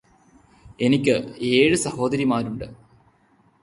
എനിക്ക് 0.79 1.15
ഏഴ് 1.51 1.75
സഹോദരിമാരുണ്ട് 1.75 2.67